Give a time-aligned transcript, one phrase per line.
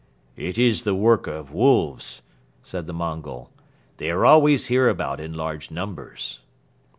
[0.35, 2.23] "It is the work of wolves,"
[2.63, 3.51] said the Mongol.
[3.97, 6.39] "They are always hereabout in large numbers."